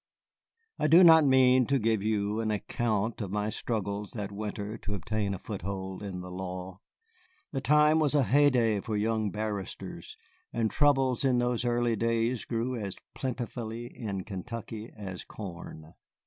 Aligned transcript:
I 0.79 0.87
do 0.87 1.03
not 1.03 1.25
mean 1.27 1.67
to 1.67 1.77
give 1.77 2.01
you 2.01 2.39
an 2.39 2.49
account 2.49 3.21
of 3.21 3.29
my 3.29 3.51
struggles 3.51 4.13
that 4.13 4.31
winter 4.31 4.75
to 4.79 4.95
obtain 4.95 5.35
a 5.35 5.37
foothold 5.37 6.01
in 6.01 6.21
the 6.21 6.31
law. 6.31 6.79
The 7.51 7.61
time 7.61 7.99
was 7.99 8.15
a 8.15 8.23
heyday 8.23 8.79
for 8.81 8.97
young 8.97 9.29
barristers, 9.29 10.17
and 10.51 10.71
troubles 10.71 11.23
in 11.23 11.37
those 11.37 11.65
early 11.65 11.95
days 11.95 12.45
grew 12.45 12.75
as 12.75 12.95
plentifully 13.13 13.95
in 13.95 14.23
Kentucky 14.23 14.91
as 14.97 15.23
corn. 15.23 15.93